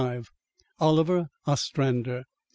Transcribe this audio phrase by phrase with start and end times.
[0.79, 2.25] OLIVER OSTRANDER.